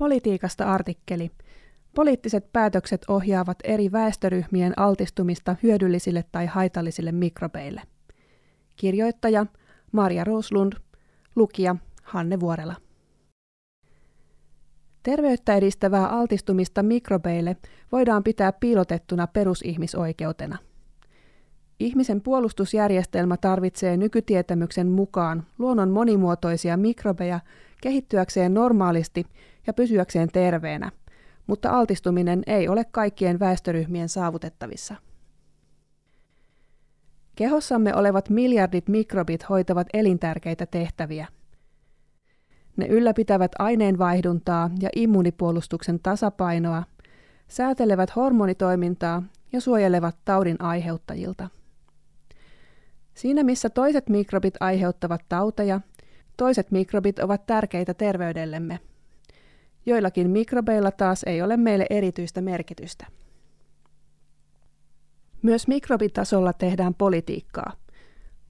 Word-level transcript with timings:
Politiikasta 0.00 0.64
artikkeli. 0.64 1.30
Poliittiset 1.94 2.52
päätökset 2.52 3.04
ohjaavat 3.08 3.58
eri 3.64 3.92
väestöryhmien 3.92 4.72
altistumista 4.76 5.56
hyödyllisille 5.62 6.24
tai 6.32 6.46
haitallisille 6.46 7.12
mikrobeille. 7.12 7.82
Kirjoittaja 8.76 9.46
Maria 9.92 10.24
Roslund, 10.24 10.72
lukija 11.36 11.76
Hanne 12.02 12.40
Vuorela. 12.40 12.74
Terveyttä 15.02 15.54
edistävää 15.54 16.08
altistumista 16.08 16.82
mikrobeille 16.82 17.56
voidaan 17.92 18.24
pitää 18.24 18.52
piilotettuna 18.52 19.26
perusihmisoikeutena. 19.26 20.58
Ihmisen 21.80 22.20
puolustusjärjestelmä 22.20 23.36
tarvitsee 23.36 23.96
nykytietämyksen 23.96 24.86
mukaan 24.86 25.46
luonnon 25.58 25.90
monimuotoisia 25.90 26.76
mikrobeja 26.76 27.40
kehittyäkseen 27.82 28.54
normaalisti 28.54 29.24
ja 29.70 29.74
pysyäkseen 29.74 30.28
terveenä, 30.32 30.90
mutta 31.46 31.70
altistuminen 31.70 32.42
ei 32.46 32.68
ole 32.68 32.84
kaikkien 32.84 33.40
väestöryhmien 33.40 34.08
saavutettavissa. 34.08 34.94
Kehossamme 37.36 37.94
olevat 37.94 38.28
miljardit 38.28 38.88
mikrobit 38.88 39.48
hoitavat 39.48 39.86
elintärkeitä 39.92 40.66
tehtäviä. 40.66 41.26
Ne 42.76 42.86
ylläpitävät 42.86 43.52
aineenvaihduntaa 43.58 44.70
ja 44.80 44.88
immunipuolustuksen 44.96 46.00
tasapainoa, 46.02 46.82
säätelevät 47.48 48.16
hormonitoimintaa 48.16 49.22
ja 49.52 49.60
suojelevat 49.60 50.16
taudin 50.24 50.62
aiheuttajilta. 50.62 51.48
Siinä 53.14 53.42
missä 53.42 53.70
toiset 53.70 54.08
mikrobit 54.08 54.54
aiheuttavat 54.60 55.20
tauteja, 55.28 55.80
toiset 56.36 56.70
mikrobit 56.70 57.18
ovat 57.18 57.46
tärkeitä 57.46 57.94
terveydellemme. 57.94 58.80
Joillakin 59.86 60.30
mikrobeilla 60.30 60.90
taas 60.90 61.22
ei 61.22 61.42
ole 61.42 61.56
meille 61.56 61.86
erityistä 61.90 62.40
merkitystä. 62.40 63.06
Myös 65.42 65.68
mikrobitasolla 65.68 66.52
tehdään 66.52 66.94
politiikkaa. 66.94 67.72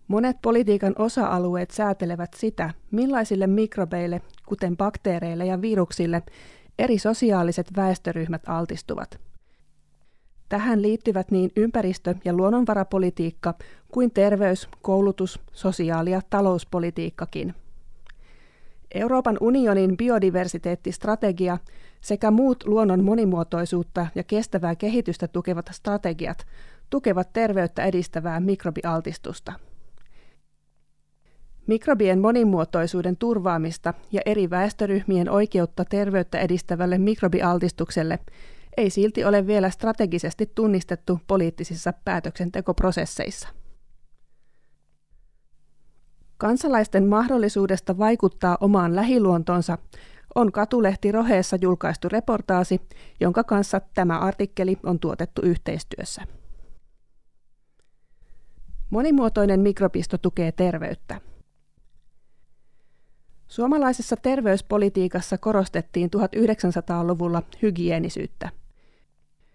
Monet 0.08 0.36
politiikan 0.42 0.94
osa-alueet 0.98 1.70
säätelevät 1.70 2.34
sitä, 2.34 2.70
millaisille 2.90 3.46
mikrobeille, 3.46 4.20
kuten 4.46 4.76
bakteereille 4.76 5.46
ja 5.46 5.60
viruksille, 5.60 6.22
eri 6.78 6.98
sosiaaliset 6.98 7.66
väestöryhmät 7.76 8.42
altistuvat. 8.46 9.20
Tähän 10.48 10.82
liittyvät 10.82 11.30
niin 11.30 11.50
ympäristö- 11.56 12.14
ja 12.24 12.32
luonnonvarapolitiikka 12.32 13.54
kuin 13.88 14.10
terveys-, 14.10 14.68
koulutus-, 14.82 15.40
sosiaali- 15.52 16.10
ja 16.10 16.20
talouspolitiikkakin. 16.30 17.54
Euroopan 18.94 19.36
unionin 19.40 19.96
biodiversiteettistrategia 19.96 21.58
sekä 22.00 22.30
muut 22.30 22.64
luonnon 22.66 23.04
monimuotoisuutta 23.04 24.06
ja 24.14 24.22
kestävää 24.22 24.76
kehitystä 24.76 25.28
tukevat 25.28 25.70
strategiat 25.72 26.46
tukevat 26.90 27.32
terveyttä 27.32 27.84
edistävää 27.84 28.40
mikrobialtistusta. 28.40 29.52
Mikrobien 31.66 32.20
monimuotoisuuden 32.20 33.16
turvaamista 33.16 33.94
ja 34.12 34.20
eri 34.26 34.50
väestöryhmien 34.50 35.30
oikeutta 35.30 35.84
terveyttä 35.84 36.38
edistävälle 36.38 36.98
mikrobialtistukselle 36.98 38.18
ei 38.76 38.90
silti 38.90 39.24
ole 39.24 39.46
vielä 39.46 39.70
strategisesti 39.70 40.50
tunnistettu 40.54 41.20
poliittisissa 41.26 41.92
päätöksentekoprosesseissa. 42.04 43.48
Kansalaisten 46.40 47.06
mahdollisuudesta 47.06 47.98
vaikuttaa 47.98 48.58
omaan 48.60 48.96
lähiluontonsa 48.96 49.78
on 50.34 50.52
Katulehti 50.52 51.12
Roheessa 51.12 51.56
julkaistu 51.60 52.08
reportaasi, 52.08 52.80
jonka 53.20 53.44
kanssa 53.44 53.80
tämä 53.94 54.18
artikkeli 54.18 54.76
on 54.82 54.98
tuotettu 54.98 55.42
yhteistyössä. 55.42 56.22
Monimuotoinen 58.90 59.60
mikrobisto 59.60 60.18
tukee 60.18 60.52
terveyttä. 60.52 61.20
Suomalaisessa 63.48 64.16
terveyspolitiikassa 64.16 65.38
korostettiin 65.38 66.10
1900-luvulla 66.16 67.42
hygienisyyttä. 67.62 68.48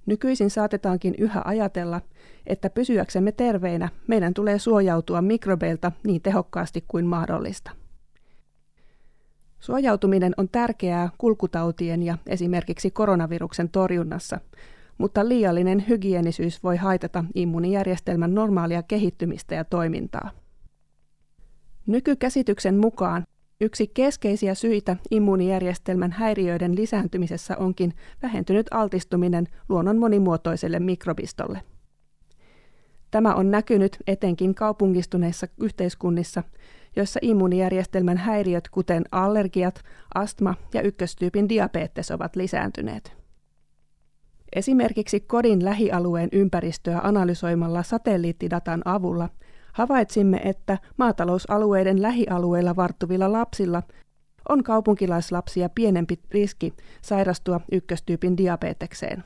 Nykyisin 0.06 0.50
saatetaankin 0.50 1.16
yhä 1.18 1.42
ajatella, 1.46 2.02
että 2.48 2.70
pysyäksemme 2.70 3.32
terveinä 3.32 3.90
meidän 4.08 4.34
tulee 4.34 4.60
suojautua 4.60 5.22
mikrobeilta 5.22 5.92
niin 6.04 6.22
tehokkaasti 6.22 6.86
kuin 6.88 7.06
mahdollista. 7.06 7.72
Suojautuminen 9.60 10.34
on 10.38 10.50
tärkeää 10.50 11.10
kulkutautien 11.18 12.04
ja 12.04 12.18
esimerkiksi 12.28 12.92
koronaviruksen 12.92 13.70
torjunnassa, 13.70 14.40
mutta 14.98 15.30
liiallinen 15.30 15.86
hygienisyys 15.88 16.64
voi 16.64 16.78
haitata 16.78 17.26
immunijärjestelmän 17.36 18.36
normaalia 18.36 18.84
kehittymistä 18.84 19.56
ja 19.56 19.64
toimintaa. 19.64 20.32
Nykykäsityksen 21.88 22.78
mukaan 22.78 23.24
Yksi 23.62 23.88
keskeisiä 23.88 24.56
syitä 24.56 24.98
immuunijärjestelmän 25.12 26.12
häiriöiden 26.12 26.76
lisääntymisessä 26.76 27.58
onkin 27.58 27.94
vähentynyt 28.22 28.68
altistuminen 28.72 29.48
luonnon 29.70 29.98
monimuotoiselle 29.98 30.80
mikrobistolle. 30.80 31.62
Tämä 33.12 33.36
on 33.36 33.52
näkynyt 33.52 33.98
etenkin 34.08 34.56
kaupungistuneissa 34.56 35.48
yhteiskunnissa, 35.60 36.44
joissa 36.96 37.20
immuunijärjestelmän 37.24 38.18
häiriöt 38.18 38.70
kuten 38.70 39.04
allergiat, 39.12 39.84
astma 40.16 40.56
ja 40.74 40.82
ykköstyypin 40.82 41.50
diabetes 41.50 42.12
ovat 42.12 42.36
lisääntyneet. 42.36 43.14
Esimerkiksi 44.56 45.20
kodin 45.20 45.66
lähialueen 45.66 46.30
ympäristöä 46.32 47.00
analysoimalla 47.04 47.84
satelliittidatan 47.84 48.82
avulla– 48.86 49.30
havaitsimme, 49.76 50.42
että 50.44 50.78
maatalousalueiden 50.98 52.02
lähialueilla 52.02 52.76
varttuvilla 52.76 53.32
lapsilla 53.32 53.84
on 54.50 54.64
kaupunkilaislapsia 54.64 55.70
pienempi 55.70 56.20
riski 56.32 56.74
sairastua 57.02 57.62
ykköstyypin 57.72 58.38
diabetekseen. 58.38 59.24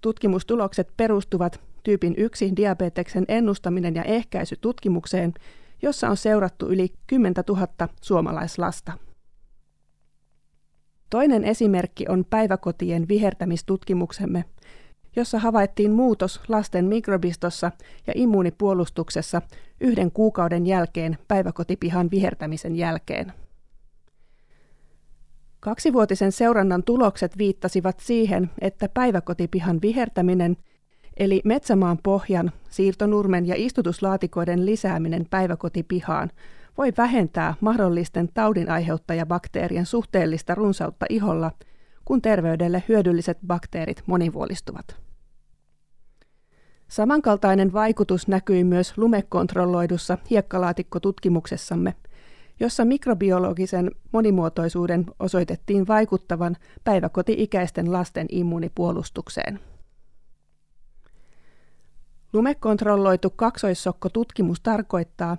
Tutkimustulokset 0.00 0.88
perustuvat 0.96 1.60
tyypin 1.82 2.14
1 2.16 2.56
diabeteksen 2.56 3.24
ennustaminen 3.28 3.94
ja 3.94 4.02
ehkäisy 4.02 4.56
tutkimukseen, 4.60 5.34
jossa 5.82 6.08
on 6.08 6.16
seurattu 6.16 6.68
yli 6.68 6.92
10 7.06 7.34
000 7.48 7.68
suomalaislasta. 8.02 8.92
Toinen 11.10 11.44
esimerkki 11.44 12.04
on 12.08 12.24
päiväkotien 12.30 13.08
vihertämistutkimuksemme, 13.08 14.44
jossa 15.16 15.38
havaittiin 15.38 15.92
muutos 15.92 16.40
lasten 16.48 16.84
mikrobistossa 16.84 17.72
ja 18.06 18.12
immuunipuolustuksessa 18.16 19.42
yhden 19.80 20.10
kuukauden 20.10 20.66
jälkeen 20.66 21.18
päiväkotipihan 21.28 22.10
vihertämisen 22.10 22.76
jälkeen. 22.76 23.32
Kaksivuotisen 25.60 26.32
seurannan 26.32 26.82
tulokset 26.82 27.38
viittasivat 27.38 28.00
siihen, 28.00 28.50
että 28.60 28.88
päiväkotipihan 28.88 29.78
vihertäminen, 29.82 30.56
eli 31.16 31.40
metsämaan 31.44 31.98
pohjan, 32.02 32.52
siirtonurmen 32.70 33.46
ja 33.46 33.54
istutuslaatikoiden 33.56 34.66
lisääminen 34.66 35.26
päiväkotipihaan, 35.30 36.30
voi 36.78 36.92
vähentää 36.96 37.54
mahdollisten 37.60 38.28
taudinaiheuttajabakteerien 38.34 39.86
suhteellista 39.86 40.54
runsautta 40.54 41.06
iholla, 41.08 41.50
kun 42.04 42.22
terveydelle 42.22 42.82
hyödylliset 42.88 43.38
bakteerit 43.46 44.02
monivuolistuvat. 44.06 45.05
Samankaltainen 46.88 47.72
vaikutus 47.72 48.28
näkyi 48.28 48.64
myös 48.64 48.98
lumekontrolloidussa 48.98 50.18
hiekkalaatikko-tutkimuksessamme, 50.30 51.94
jossa 52.60 52.84
mikrobiologisen 52.84 53.90
monimuotoisuuden 54.12 55.06
osoitettiin 55.18 55.86
vaikuttavan 55.86 56.56
päiväkoti-ikäisten 56.84 57.92
lasten 57.92 58.26
immuunipuolustukseen. 58.30 59.60
Lumekontrolloitu 62.32 63.30
kaksoissokko-tutkimus 63.30 64.60
tarkoittaa, 64.60 65.36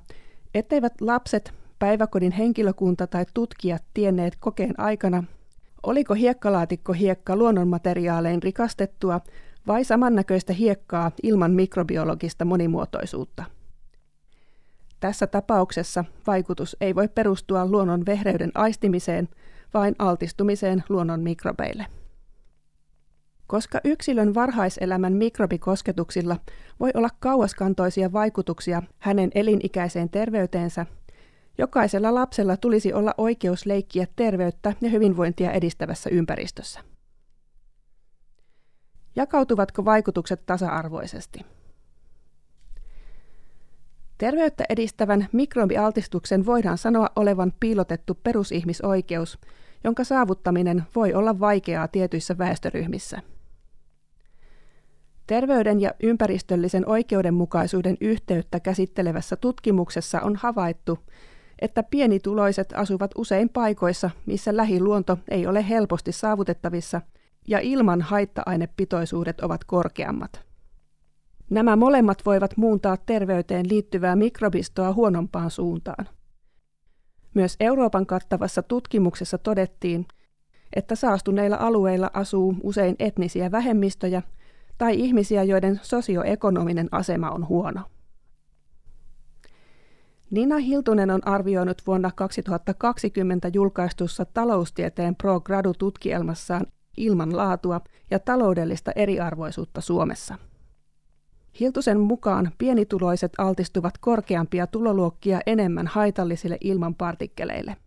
etteivät 0.53 1.01
lapset, 1.01 1.53
päiväkodin 1.79 2.31
henkilökunta 2.31 3.07
tai 3.07 3.25
tutkijat 3.33 3.83
tienneet 3.93 4.35
kokeen 4.39 4.79
aikana, 4.79 5.23
oliko 5.83 6.13
hiekkalaatikko 6.13 6.93
hiekka 6.93 7.35
luonnonmateriaalein 7.35 8.43
rikastettua 8.43 9.21
vai 9.67 9.83
samannäköistä 9.83 10.53
hiekkaa 10.53 11.11
ilman 11.23 11.51
mikrobiologista 11.51 12.45
monimuotoisuutta. 12.45 13.43
Tässä 14.99 15.27
tapauksessa 15.27 16.05
vaikutus 16.27 16.77
ei 16.81 16.95
voi 16.95 17.07
perustua 17.07 17.65
luonnon 17.65 18.05
vehreyden 18.05 18.51
aistimiseen, 18.55 19.29
vain 19.73 19.95
altistumiseen 19.99 20.83
luonnon 20.89 21.19
mikrobeille. 21.19 21.85
Koska 23.47 23.79
yksilön 23.83 24.33
varhaiselämän 24.33 25.13
mikrobikosketuksilla 25.13 26.37
voi 26.79 26.91
olla 26.93 27.09
kauaskantoisia 27.19 28.13
vaikutuksia 28.13 28.83
hänen 28.99 29.31
elinikäiseen 29.35 30.09
terveyteensä, 30.09 30.85
Jokaisella 31.57 32.13
lapsella 32.13 32.57
tulisi 32.57 32.93
olla 32.93 33.13
oikeus 33.17 33.65
leikkiä 33.65 34.07
terveyttä 34.15 34.73
ja 34.81 34.89
hyvinvointia 34.89 35.51
edistävässä 35.51 36.09
ympäristössä. 36.09 36.79
Jakautuvatko 39.17 39.85
vaikutukset 39.85 40.45
tasa-arvoisesti? 40.45 41.45
Terveyttä 44.17 44.63
edistävän 44.69 45.27
mikrobialtistuksen 45.31 46.45
voidaan 46.45 46.77
sanoa 46.77 47.07
olevan 47.15 47.53
piilotettu 47.59 48.17
perusihmisoikeus, 48.23 49.39
jonka 49.83 50.03
saavuttaminen 50.03 50.83
voi 50.95 51.13
olla 51.13 51.39
vaikeaa 51.39 51.87
tietyissä 51.87 52.37
väestöryhmissä. 52.37 53.21
Terveyden 55.27 55.81
ja 55.81 55.91
ympäristöllisen 56.03 56.89
oikeudenmukaisuuden 56.89 57.97
yhteyttä 58.01 58.59
käsittelevässä 58.59 59.35
tutkimuksessa 59.35 60.21
on 60.21 60.35
havaittu, 60.35 60.99
että 61.59 61.83
pienituloiset 61.83 62.73
asuvat 62.75 63.11
usein 63.17 63.49
paikoissa, 63.49 64.09
missä 64.25 64.57
lähiluonto 64.57 65.17
ei 65.29 65.47
ole 65.47 65.69
helposti 65.69 66.11
saavutettavissa 66.11 67.01
ja 67.47 67.59
ilman 67.59 68.01
haitta-ainepitoisuudet 68.01 69.41
ovat 69.41 69.63
korkeammat. 69.63 70.47
Nämä 71.49 71.75
molemmat 71.75 72.25
voivat 72.25 72.57
muuntaa 72.57 72.97
terveyteen 72.97 73.69
liittyvää 73.69 74.15
mikrobistoa 74.15 74.93
huonompaan 74.93 75.51
suuntaan. 75.51 76.07
Myös 77.33 77.55
Euroopan 77.59 78.05
kattavassa 78.05 78.63
tutkimuksessa 78.63 79.37
todettiin, 79.37 80.05
että 80.75 80.95
saastuneilla 80.95 81.55
alueilla 81.55 82.11
asuu 82.13 82.55
usein 82.63 82.95
etnisiä 82.99 83.51
vähemmistöjä 83.51 84.21
tai 84.77 84.99
ihmisiä, 84.99 85.43
joiden 85.43 85.79
sosioekonominen 85.83 86.87
asema 86.91 87.29
on 87.29 87.47
huono. 87.47 87.81
Nina 90.31 90.57
Hiltunen 90.57 91.11
on 91.11 91.27
arvioinut 91.27 91.81
vuonna 91.87 92.11
2020 92.15 93.49
julkaistussa 93.53 94.25
taloustieteen 94.25 95.15
Pro 95.15 95.39
Gradu-tutkielmassaan 95.39 96.61
ilman 96.61 96.76
laatua 97.35 97.81
ja 98.11 98.19
taloudellista 98.19 98.91
eriarvoisuutta 98.95 99.81
Suomessa. 99.81 100.37
Hiltusen 101.59 101.99
mukaan 101.99 102.51
pienituloiset 102.57 103.33
altistuvat 103.37 103.97
korkeampia 103.97 104.67
tuloluokkia 104.67 105.39
enemmän 105.45 105.87
haitallisille 105.87 106.57
ilmanpartikkeleille. 106.61 107.77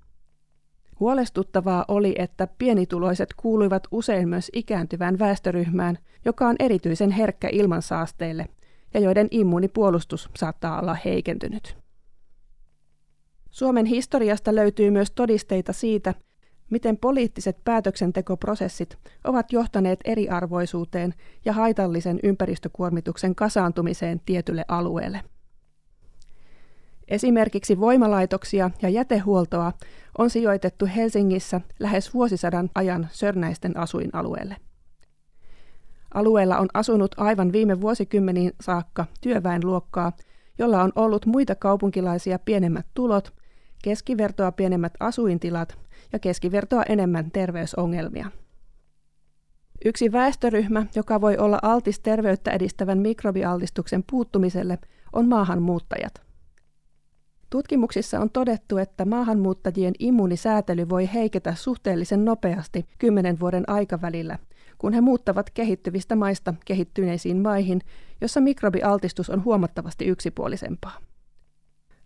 Huolestuttavaa 1.00 1.84
oli, 1.88 2.14
että 2.18 2.48
pienituloiset 2.58 3.34
kuuluivat 3.36 3.82
usein 3.90 4.28
myös 4.28 4.50
ikääntyvään 4.52 5.18
väestöryhmään, 5.18 5.98
joka 6.24 6.48
on 6.48 6.56
erityisen 6.58 7.10
herkkä 7.10 7.48
ilmansaasteille 7.52 8.46
ja 8.94 9.00
joiden 9.00 9.28
immuunipuolustus 9.30 10.28
saattaa 10.36 10.80
olla 10.80 10.96
heikentynyt. 11.04 11.76
Suomen 13.50 13.86
historiasta 13.86 14.54
löytyy 14.54 14.90
myös 14.90 15.10
todisteita 15.10 15.72
siitä, 15.72 16.14
miten 16.70 16.96
poliittiset 16.96 17.56
päätöksentekoprosessit 17.64 18.98
ovat 19.24 19.52
johtaneet 19.52 20.00
eriarvoisuuteen 20.04 21.14
ja 21.44 21.52
haitallisen 21.52 22.20
ympäristökuormituksen 22.22 23.34
kasaantumiseen 23.34 24.20
tietylle 24.26 24.64
alueelle. 24.68 25.20
Esimerkiksi 27.08 27.80
voimalaitoksia 27.80 28.70
ja 28.82 28.88
jätehuoltoa 28.88 29.72
on 30.18 30.30
sijoitettu 30.30 30.88
Helsingissä 30.96 31.60
lähes 31.78 32.14
vuosisadan 32.14 32.70
ajan 32.74 33.08
sörnäisten 33.12 33.76
asuinalueelle. 33.76 34.56
Alueella 36.14 36.58
on 36.58 36.68
asunut 36.74 37.14
aivan 37.16 37.52
viime 37.52 37.80
vuosikymmeniin 37.80 38.52
saakka 38.60 39.06
työväenluokkaa, 39.20 40.12
jolla 40.58 40.82
on 40.82 40.92
ollut 40.94 41.26
muita 41.26 41.54
kaupunkilaisia 41.54 42.38
pienemmät 42.38 42.86
tulot, 42.94 43.32
keskivertoa 43.82 44.52
pienemmät 44.52 44.92
asuintilat 45.00 45.78
ja 46.12 46.18
keskivertoa 46.18 46.82
enemmän 46.82 47.30
terveysongelmia. 47.30 48.30
Yksi 49.84 50.12
väestöryhmä, 50.12 50.86
joka 50.94 51.20
voi 51.20 51.36
olla 51.36 51.58
altis 51.62 52.00
terveyttä 52.00 52.50
edistävän 52.50 52.98
mikrobialtistuksen 52.98 54.04
puuttumiselle, 54.10 54.78
on 55.12 55.28
maahanmuuttajat. 55.28 56.22
Tutkimuksissa 57.50 58.20
on 58.20 58.30
todettu, 58.30 58.76
että 58.78 59.04
maahanmuuttajien 59.04 59.94
immuunisäätely 59.98 60.88
voi 60.88 61.10
heiketä 61.14 61.54
suhteellisen 61.54 62.24
nopeasti 62.24 62.86
kymmenen 62.98 63.40
vuoden 63.40 63.64
aikavälillä, 63.66 64.38
kun 64.78 64.92
he 64.92 65.00
muuttavat 65.00 65.50
kehittyvistä 65.50 66.16
maista 66.16 66.54
kehittyneisiin 66.64 67.42
maihin, 67.42 67.80
jossa 68.20 68.40
mikrobialtistus 68.40 69.30
on 69.30 69.44
huomattavasti 69.44 70.04
yksipuolisempaa. 70.04 70.98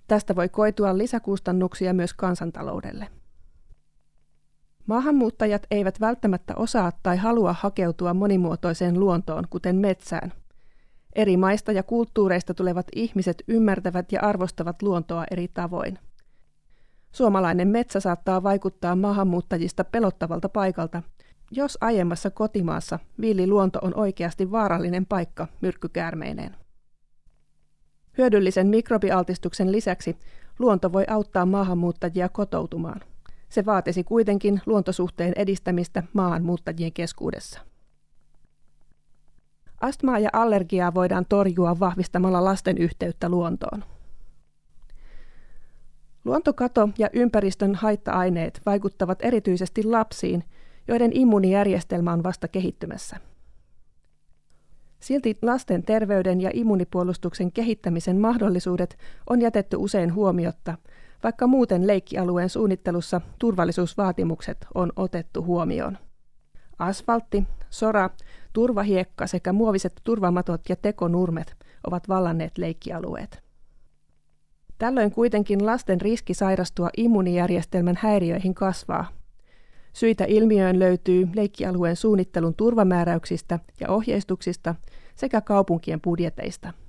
Tästä 0.08 0.36
voi 0.36 0.48
koitua 0.48 0.98
lisäkustannuksia 0.98 1.94
myös 1.94 2.14
kansantaloudelle. 2.14 3.06
Maahanmuuttajat 4.86 5.66
eivät 5.70 6.00
välttämättä 6.00 6.54
osaa 6.56 6.92
tai 7.02 7.16
halua 7.16 7.54
hakeutua 7.58 8.14
monimuotoiseen 8.14 9.00
luontoon, 9.00 9.44
kuten 9.50 9.76
metsään. 9.76 10.32
Eri 11.14 11.36
maista 11.36 11.72
ja 11.72 11.82
kulttuureista 11.82 12.54
tulevat 12.54 12.86
ihmiset 12.94 13.42
ymmärtävät 13.48 14.12
ja 14.12 14.20
arvostavat 14.20 14.82
luontoa 14.82 15.24
eri 15.30 15.48
tavoin. 15.48 15.98
Suomalainen 17.12 17.68
metsä 17.68 18.00
saattaa 18.00 18.42
vaikuttaa 18.42 18.96
maahanmuuttajista 18.96 19.84
pelottavalta 19.84 20.48
paikalta, 20.48 21.02
jos 21.50 21.78
aiemmassa 21.80 22.30
kotimaassa 22.30 22.98
villi 23.20 23.46
luonto 23.46 23.78
on 23.82 23.92
oikeasti 23.96 24.50
vaarallinen 24.50 25.06
paikka 25.06 25.46
myrkkykäärmeineen. 25.60 26.56
Hyödyllisen 28.18 28.66
mikrobialtistuksen 28.66 29.72
lisäksi 29.72 30.16
luonto 30.58 30.92
voi 30.92 31.04
auttaa 31.08 31.46
maahanmuuttajia 31.46 32.28
kotoutumaan– 32.28 33.00
se 33.54 33.66
vaatisi 33.66 34.04
kuitenkin 34.04 34.60
luontosuhteen 34.66 35.32
edistämistä 35.36 36.02
maahanmuuttajien 36.12 36.92
keskuudessa. 36.92 37.60
Astmaa 39.80 40.18
ja 40.18 40.30
allergiaa 40.32 40.94
voidaan 40.94 41.26
torjua 41.28 41.80
vahvistamalla 41.80 42.44
lasten 42.44 42.78
yhteyttä 42.78 43.28
luontoon. 43.28 43.84
Luontokato 46.24 46.88
ja 46.98 47.10
ympäristön 47.12 47.74
haitta-aineet 47.74 48.60
vaikuttavat 48.66 49.18
erityisesti 49.22 49.82
lapsiin, 49.82 50.44
joiden 50.88 51.10
immuunijärjestelmä 51.14 52.12
on 52.12 52.22
vasta 52.22 52.48
kehittymässä. 52.48 53.16
Silti 55.00 55.38
lasten 55.42 55.82
terveyden 55.82 56.40
ja 56.40 56.50
immunipuolustuksen 56.54 57.52
kehittämisen 57.52 58.20
mahdollisuudet 58.20 58.98
on 59.30 59.42
jätetty 59.42 59.76
usein 59.76 60.14
huomiotta, 60.14 60.78
vaikka 61.24 61.46
muuten 61.46 61.86
leikkialueen 61.86 62.48
suunnittelussa 62.48 63.20
turvallisuusvaatimukset 63.38 64.66
on 64.74 64.92
otettu 64.96 65.44
huomioon. 65.44 65.98
Asfaltti, 66.78 67.44
sora, 67.70 68.10
turvahiekka 68.52 69.26
sekä 69.26 69.52
muoviset 69.52 69.92
turvamatot 70.04 70.60
ja 70.68 70.76
tekonurmet 70.76 71.56
ovat 71.86 72.08
vallanneet 72.08 72.58
leikkialueet. 72.58 73.42
Tällöin 74.78 75.10
kuitenkin 75.10 75.66
lasten 75.66 76.00
riski 76.00 76.34
sairastua 76.34 76.88
immunijärjestelmän 76.96 77.98
häiriöihin 77.98 78.54
kasvaa. 78.54 79.08
Syitä 79.92 80.24
ilmiöön 80.24 80.78
löytyy 80.78 81.28
leikkialueen 81.34 81.96
suunnittelun 81.96 82.54
turvamääräyksistä 82.54 83.58
ja 83.80 83.88
ohjeistuksista 83.88 84.74
sekä 85.16 85.40
kaupunkien 85.40 86.00
budjeteista– 86.00 86.72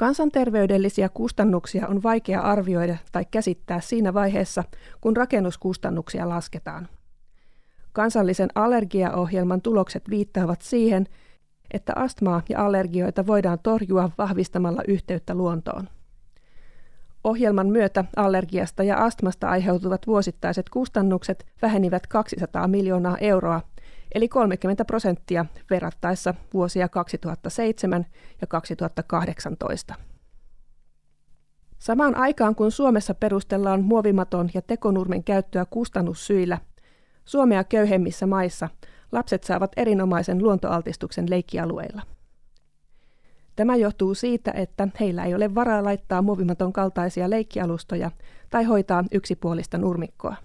Kansanterveydellisiä 0.00 1.08
kustannuksia 1.08 1.88
on 1.88 2.02
vaikea 2.02 2.40
arvioida 2.40 2.96
tai 3.12 3.24
käsittää 3.30 3.80
siinä 3.80 4.14
vaiheessa, 4.14 4.64
kun 5.00 5.16
rakennuskustannuksia 5.16 6.28
lasketaan. 6.28 6.88
Kansallisen 7.92 8.48
allergiaohjelman 8.54 9.62
tulokset 9.62 10.10
viittaavat 10.10 10.62
siihen, 10.62 11.06
että 11.70 11.92
astmaa 11.96 12.42
ja 12.48 12.66
allergioita 12.66 13.26
voidaan 13.26 13.58
torjua 13.62 14.10
vahvistamalla 14.18 14.82
yhteyttä 14.88 15.34
luontoon. 15.34 15.88
Ohjelman 17.24 17.66
myötä 17.66 18.04
allergiasta 18.16 18.82
ja 18.82 18.96
astmasta 18.96 19.48
aiheutuvat 19.48 20.06
vuosittaiset 20.06 20.68
kustannukset 20.68 21.46
vähenivät 21.62 22.06
200 22.06 22.68
miljoonaa 22.68 23.18
euroa 23.18 23.60
eli 24.14 24.28
30 24.28 24.84
prosenttia 24.84 25.46
verrattaessa 25.70 26.34
vuosia 26.54 26.88
2007 26.88 28.06
ja 28.40 28.46
2018. 28.46 29.94
Samaan 31.78 32.16
aikaan 32.16 32.54
kun 32.54 32.70
Suomessa 32.70 33.14
perustellaan 33.14 33.82
muovimaton 33.82 34.50
ja 34.54 34.62
tekonurmen 34.62 35.24
käyttöä 35.24 35.64
kustannussyillä, 35.64 36.58
Suomea 37.24 37.64
köyhemmissä 37.64 38.26
maissa 38.26 38.68
lapset 39.12 39.44
saavat 39.44 39.72
erinomaisen 39.76 40.42
luontoaltistuksen 40.42 41.30
leikkialueilla. 41.30 42.02
Tämä 43.56 43.76
johtuu 43.76 44.14
siitä, 44.14 44.50
että 44.50 44.88
heillä 45.00 45.24
ei 45.24 45.34
ole 45.34 45.54
varaa 45.54 45.84
laittaa 45.84 46.22
muovimaton 46.22 46.72
kaltaisia 46.72 47.30
leikkialustoja 47.30 48.10
tai 48.50 48.64
hoitaa 48.64 49.04
yksipuolista 49.12 49.78
nurmikkoa. 49.78 50.36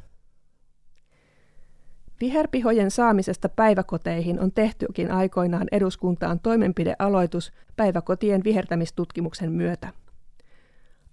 Viherpihojen 2.22 2.92
saamisesta 2.92 3.50
päiväkoteihin 3.50 4.40
on 4.40 4.52
tehtykin 4.52 5.12
aikoinaan 5.12 5.68
eduskuntaan 5.72 6.40
toimenpidealoitus 6.40 7.54
päiväkotien 7.76 8.44
vihertämistutkimuksen 8.44 9.52
myötä. 9.52 9.90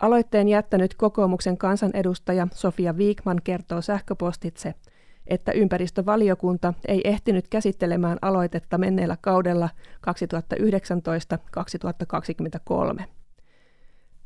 Aloitteen 0.01 0.49
jättänyt 0.49 0.95
kokoomuksen 0.95 1.59
kansanedustaja 1.59 2.49
Sofia 2.55 2.97
Viikman 2.97 3.41
kertoo 3.45 3.81
sähköpostitse, 3.81 4.75
että 5.27 5.53
ympäristövaliokunta 5.53 6.75
ei 6.89 7.01
ehtinyt 7.05 7.49
käsittelemään 7.49 8.19
aloitetta 8.23 8.79
menneellä 8.79 9.17
kaudella 9.21 9.69
2019-2023. 13.01 13.03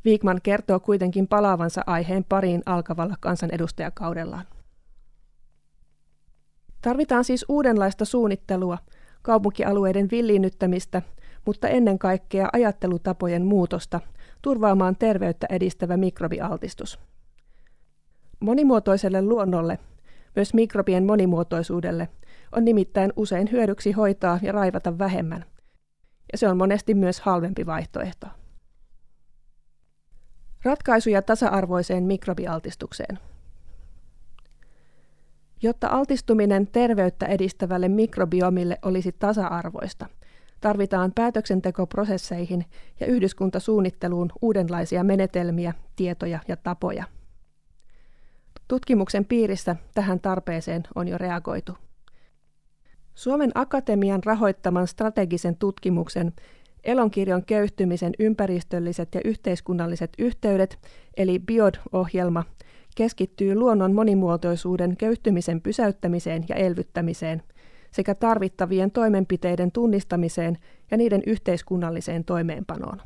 Viikman 0.05 0.39
kertoo 0.43 0.79
kuitenkin 0.79 1.27
palaavansa 1.27 1.81
aiheen 1.87 2.25
pariin 2.29 2.61
alkavalla 2.65 3.15
kansanedustajakaudellaan. 3.19 4.45
Tarvitaan 6.81 7.23
siis 7.23 7.45
uudenlaista 7.49 8.05
suunnittelua, 8.05 8.77
kaupunkialueiden 9.21 10.07
villiinnyttämistä, 10.11 11.01
mutta 11.45 11.67
ennen 11.67 11.99
kaikkea 11.99 12.49
ajattelutapojen 12.53 13.45
muutosta 13.45 13.99
turvaamaan 14.41 14.95
terveyttä 14.95 15.47
edistävä 15.49 15.97
mikrobialtistus. 15.97 16.99
Monimuotoiselle 18.39 19.21
luonnolle, 19.21 19.79
myös 20.35 20.53
mikrobien 20.53 21.05
monimuotoisuudelle, 21.05 22.09
on 22.51 22.65
nimittäin 22.65 23.13
usein 23.15 23.51
hyödyksi 23.51 23.91
hoitaa 23.91 24.39
ja 24.41 24.51
raivata 24.51 24.97
vähemmän, 24.97 25.45
ja 26.31 26.37
se 26.37 26.47
on 26.47 26.57
monesti 26.57 26.93
myös 26.93 27.19
halvempi 27.19 27.65
vaihtoehto. 27.65 28.27
Ratkaisuja 30.63 31.21
tasa-arvoiseen 31.21 32.03
mikrobialtistukseen. 32.03 33.19
Jotta 35.61 35.87
altistuminen 35.87 36.67
terveyttä 36.67 37.25
edistävälle 37.25 37.87
mikrobiomille 37.87 38.77
olisi 38.81 39.11
tasa-arvoista, 39.11 40.05
tarvitaan 40.61 41.11
päätöksentekoprosesseihin 41.15 42.65
ja 42.99 43.07
yhdyskuntasuunnitteluun 43.07 44.31
uudenlaisia 44.41 45.03
menetelmiä, 45.03 45.73
tietoja 45.95 46.39
ja 46.47 46.57
tapoja. 46.57 47.03
Tutkimuksen 48.67 49.25
piirissä 49.25 49.75
tähän 49.93 50.19
tarpeeseen 50.19 50.83
on 50.95 51.07
jo 51.07 51.17
reagoitu. 51.17 51.77
Suomen 53.15 53.51
Akatemian 53.55 54.23
rahoittaman 54.23 54.87
strategisen 54.87 55.57
tutkimuksen 55.57 56.33
Elonkirjon 56.83 57.45
köyhtymisen 57.45 58.13
ympäristölliset 58.19 59.15
ja 59.15 59.21
yhteiskunnalliset 59.25 60.13
yhteydet, 60.17 60.79
eli 61.17 61.39
BIOD-ohjelma, 61.39 62.43
keskittyy 62.97 63.55
luonnon 63.55 63.93
monimuotoisuuden 63.93 64.97
köyhtymisen 64.97 65.61
pysäyttämiseen 65.61 66.45
ja 66.49 66.55
elvyttämiseen 66.55 67.43
sekä 67.91 68.15
tarvittavien 68.15 68.91
toimenpiteiden 68.91 69.71
tunnistamiseen 69.71 70.57
ja 70.91 70.97
niiden 70.97 71.23
yhteiskunnalliseen 71.25 72.25
toimeenpanoon. 72.25 73.01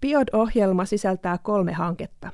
BIOD-ohjelma 0.00 0.84
sisältää 0.84 1.38
kolme 1.38 1.72
hanketta. 1.72 2.30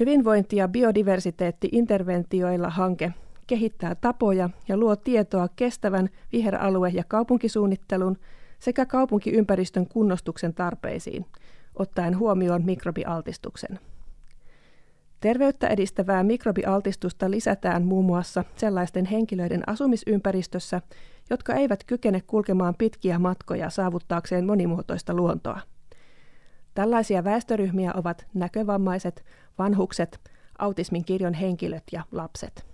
Hyvinvointi- 0.00 0.56
ja 0.56 0.68
biodiversiteetti-interventioilla 0.68 2.70
hanke 2.70 3.12
kehittää 3.46 3.94
tapoja 3.94 4.50
ja 4.68 4.76
luo 4.76 4.96
tietoa 4.96 5.48
kestävän 5.56 6.08
viheralue- 6.32 6.94
ja 6.94 7.04
kaupunkisuunnittelun 7.08 8.16
sekä 8.58 8.86
kaupunkiympäristön 8.86 9.88
kunnostuksen 9.88 10.54
tarpeisiin, 10.54 11.26
ottaen 11.78 12.18
huomioon 12.18 12.64
mikrobialtistuksen. 12.64 13.78
Terveyttä 15.20 15.68
edistävää 15.68 16.22
mikrobialtistusta 16.22 17.30
lisätään 17.30 17.84
muun 17.84 18.04
muassa 18.04 18.44
sellaisten 18.56 19.04
henkilöiden 19.04 19.68
asumisympäristössä, 19.68 20.80
jotka 21.30 21.54
eivät 21.54 21.84
kykene 21.84 22.20
kulkemaan 22.20 22.74
pitkiä 22.74 23.18
matkoja 23.18 23.70
saavuttaakseen 23.70 24.46
monimuotoista 24.46 25.14
luontoa. 25.14 25.60
Tällaisia 26.74 27.24
väestöryhmiä 27.24 27.92
ovat 27.94 28.26
näkövammaiset, 28.34 29.24
vanhukset, 29.58 30.20
autismin 30.58 31.04
kirjon 31.04 31.34
henkilöt 31.34 31.84
ja 31.92 32.02
lapset. 32.12 32.66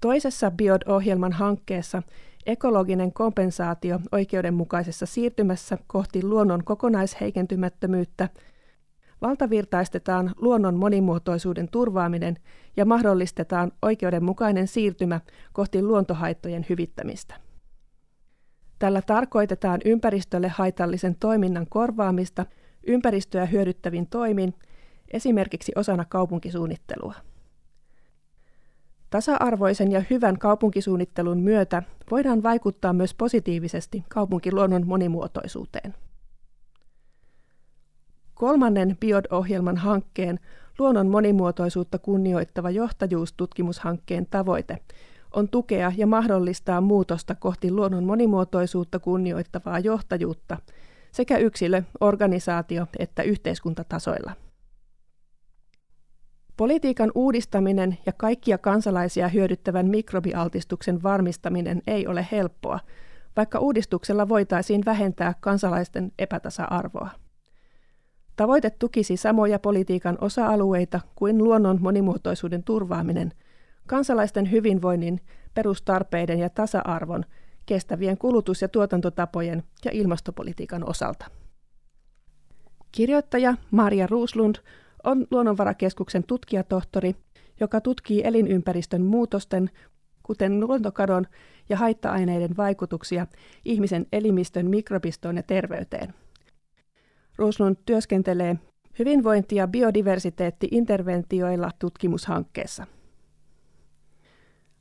Toisessa 0.00 0.50
BIOD-ohjelman 0.50 1.32
hankkeessa 1.32 2.02
ekologinen 2.46 3.12
kompensaatio 3.12 4.00
oikeudenmukaisessa 4.12 5.06
siirtymässä 5.06 5.78
kohti 5.86 6.24
luonnon 6.24 6.64
kokonaisheikentymättömyyttä 6.64 8.28
valtavirtaistetaan 9.22 10.34
luonnon 10.36 10.74
monimuotoisuuden 10.76 11.68
turvaaminen 11.68 12.36
ja 12.76 12.84
mahdollistetaan 12.84 13.72
oikeudenmukainen 13.82 14.68
siirtymä 14.68 15.20
kohti 15.52 15.82
luontohaittojen 15.82 16.66
hyvittämistä. 16.68 17.34
Tällä 18.78 19.02
tarkoitetaan 19.02 19.80
ympäristölle 19.84 20.48
haitallisen 20.48 21.16
toiminnan 21.20 21.66
korvaamista 21.68 22.46
ympäristöä 22.86 23.46
hyödyttävin 23.46 24.06
toimin, 24.06 24.54
esimerkiksi 25.12 25.72
osana 25.76 26.04
kaupunkisuunnittelua. 26.04 27.14
Tasa-arvoisen 29.14 29.92
ja 29.92 30.02
hyvän 30.10 30.38
kaupunkisuunnittelun 30.38 31.40
myötä 31.40 31.82
voidaan 32.10 32.42
vaikuttaa 32.42 32.92
myös 32.92 33.14
positiivisesti 33.14 34.04
kaupunkiluonnon 34.08 34.86
monimuotoisuuteen. 34.86 35.94
Kolmannen 38.34 38.96
BIOD-ohjelman 39.00 39.76
hankkeen 39.76 40.40
luonnon 40.78 41.08
monimuotoisuutta 41.08 41.98
kunnioittava 41.98 42.70
johtajuustutkimushankkeen 42.70 44.26
tavoite 44.30 44.78
on 45.32 45.48
tukea 45.48 45.92
ja 45.96 46.06
mahdollistaa 46.06 46.80
muutosta 46.80 47.34
kohti 47.34 47.70
luonnon 47.70 48.04
monimuotoisuutta 48.04 48.98
kunnioittavaa 48.98 49.78
johtajuutta 49.78 50.56
sekä 51.12 51.38
yksilö-, 51.38 51.82
organisaatio- 52.00 52.86
että 52.98 53.22
yhteiskuntatasoilla. 53.22 54.32
Politiikan 56.56 57.12
uudistaminen 57.14 57.98
ja 58.06 58.12
kaikkia 58.12 58.58
kansalaisia 58.58 59.28
hyödyttävän 59.28 59.86
mikrobialtistuksen 59.86 61.02
varmistaminen 61.02 61.82
ei 61.86 62.06
ole 62.06 62.26
helppoa, 62.32 62.80
vaikka 63.36 63.58
uudistuksella 63.58 64.28
voitaisiin 64.28 64.84
vähentää 64.84 65.34
kansalaisten 65.40 66.12
epätasa-arvoa. 66.18 67.10
Tavoite 68.36 68.70
tukisi 68.70 69.16
samoja 69.16 69.58
politiikan 69.58 70.18
osa-alueita 70.20 71.00
kuin 71.14 71.44
luonnon 71.44 71.78
monimuotoisuuden 71.80 72.64
turvaaminen, 72.64 73.32
kansalaisten 73.86 74.50
hyvinvoinnin, 74.50 75.20
perustarpeiden 75.54 76.38
ja 76.38 76.50
tasa-arvon, 76.50 77.24
kestävien 77.66 78.18
kulutus- 78.18 78.62
ja 78.62 78.68
tuotantotapojen 78.68 79.62
ja 79.84 79.90
ilmastopolitiikan 79.94 80.88
osalta. 80.88 81.26
Kirjoittaja 82.92 83.54
Maria 83.70 84.06
Ruuslund 84.06 84.56
on 85.04 85.26
Luonnonvarakeskuksen 85.30 86.24
tutkijatohtori, 86.24 87.16
joka 87.60 87.80
tutkii 87.80 88.22
elinympäristön 88.24 89.02
muutosten, 89.02 89.70
kuten 90.22 90.60
luontokadon 90.60 91.26
ja 91.68 91.76
haitta-aineiden 91.76 92.56
vaikutuksia 92.56 93.26
ihmisen 93.64 94.06
elimistön 94.12 94.70
mikrobistoon 94.70 95.36
ja 95.36 95.42
terveyteen. 95.42 96.14
Ruuslund 97.36 97.76
työskentelee 97.86 98.56
hyvinvointi- 98.98 99.56
ja 99.56 99.68
biodiversiteetti-interventioilla 99.68 101.70
tutkimushankkeessa. 101.78 102.86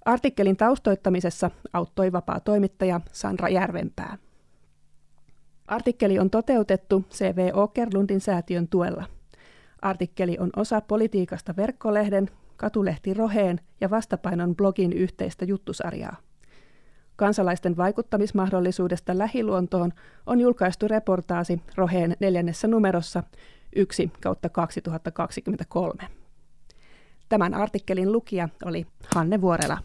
Artikkelin 0.06 0.58
taustoittamisessa 0.58 1.52
auttoi 1.74 2.12
vapaa 2.12 2.40
toimittaja 2.40 3.02
Sandra 3.12 3.50
Järvenpää. 3.50 4.18
Artikkeli 5.68 6.20
on 6.20 6.30
toteutettu 6.30 7.06
CV 7.10 7.50
Åkerlundin 7.56 8.22
säätiön 8.22 8.68
tuella. 8.68 9.06
Artikkeli 9.84 10.38
on 10.40 10.50
osa 10.56 10.82
Politiikasta 10.82 11.56
verkkolehden, 11.58 12.30
Katulehti 12.58 13.14
Roheen 13.14 13.60
ja 13.82 13.90
Vastapainon 13.90 14.56
blogin 14.56 14.94
yhteistä 14.94 15.46
juttusarjaa. 15.46 16.16
Kansalaisten 17.16 17.78
vaikuttamismahdollisuudesta 17.78 19.18
lähiluontoon 19.18 19.94
on 20.26 20.40
julkaistu 20.40 20.88
reportaasi 20.88 21.62
Roheen 21.76 22.18
neljännessä 22.20 22.68
numerossa 22.68 23.24
1 23.76 24.12
kautta 24.22 24.50
2023. 24.50 26.04
Tämän 27.30 27.54
artikkelin 27.54 28.12
lukija 28.12 28.50
oli 28.66 28.86
Hanne 29.16 29.42
Vuorela. 29.42 29.78